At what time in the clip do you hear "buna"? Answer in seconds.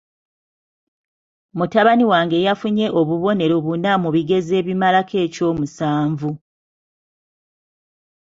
3.65-3.91